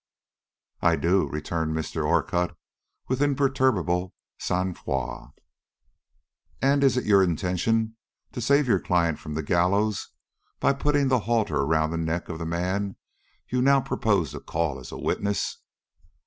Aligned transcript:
"I 0.81 0.95
do," 0.95 1.29
returned 1.29 1.75
Mr. 1.75 2.03
Orcutt, 2.03 2.55
with 3.07 3.21
imperturbable 3.21 4.15
sang 4.39 4.73
froid. 4.73 5.29
"And 6.59 6.83
is 6.83 6.97
it 6.97 7.05
your 7.05 7.21
intention 7.23 7.97
to 8.31 8.41
save 8.41 8.67
your 8.67 8.79
client 8.79 9.19
from 9.19 9.35
the 9.35 9.43
gallows 9.43 10.09
by 10.59 10.73
putting 10.73 11.09
the 11.09 11.19
halter 11.29 11.57
around 11.57 11.91
the 11.91 11.97
neck 11.97 12.29
of 12.29 12.39
the 12.39 12.47
man 12.47 12.95
you 13.47 13.61
now 13.61 13.79
propose 13.79 14.31
to 14.31 14.39
call 14.39 14.79
as 14.79 14.91
a 14.91 14.97
witness?" 14.97 15.59